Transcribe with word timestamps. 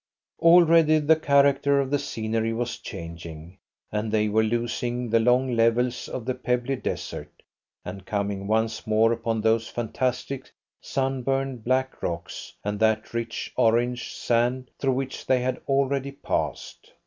Already 0.39 0.97
the 0.97 1.15
character 1.15 1.79
of 1.79 1.91
the 1.91 1.99
scenery 1.99 2.53
was 2.53 2.79
changing, 2.79 3.59
and 3.91 4.11
they 4.11 4.29
were 4.29 4.41
losing 4.41 5.11
the 5.11 5.19
long 5.19 5.55
levels 5.55 6.07
of 6.09 6.25
the 6.25 6.33
pebbly 6.33 6.75
desert, 6.75 7.43
and 7.85 8.03
coming 8.03 8.47
once 8.47 8.87
more 8.87 9.11
upon 9.11 9.41
those 9.41 9.67
fantastic, 9.67 10.49
sunburned, 10.81 11.63
black 11.63 12.01
rocks, 12.01 12.51
and 12.63 12.79
that 12.79 13.13
rich 13.13 13.53
orange 13.55 14.11
sand 14.11 14.71
through 14.79 14.93
which 14.93 15.27
they 15.27 15.39
had 15.41 15.61
already 15.67 16.11
passed. 16.13 16.93